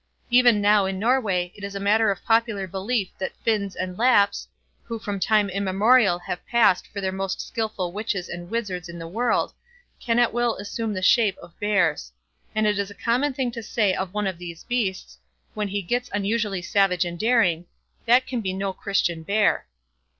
[0.31, 4.47] Even now in Norway, it is matter of popular belief that Finns and Lapps,
[4.81, 9.07] who from time immemorial have passed for the most skilful witches and wizards in the
[9.07, 9.53] world,
[9.99, 12.11] can at will assume the shape of bears;
[12.55, 15.19] and it is a common thing to say of one of those beasts,
[15.53, 17.67] when he gets unusually savage and daring,
[18.07, 19.67] "that can be no Christian bear".